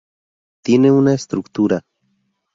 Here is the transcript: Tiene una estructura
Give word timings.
Tiene 0.63 0.89
una 0.91 1.13
estructura 1.13 1.81